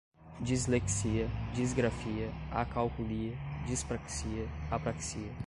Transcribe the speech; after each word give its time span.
dislexia, 0.39 1.29
disgrafia, 1.53 2.31
acalculia, 2.51 3.33
dispraxia, 3.67 4.49
apraxia 4.71 5.31